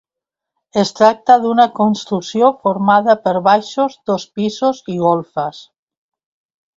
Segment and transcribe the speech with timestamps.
[0.83, 5.61] Es tracta d'una construcció formada per baixos, dos pisos i golfes.